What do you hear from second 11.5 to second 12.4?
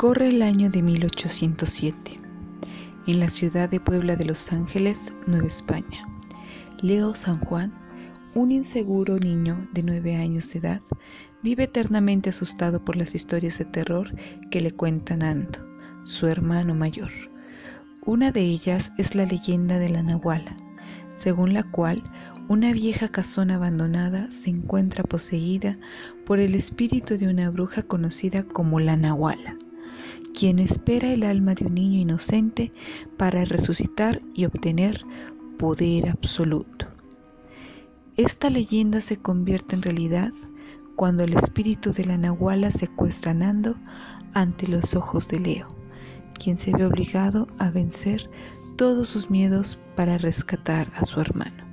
eternamente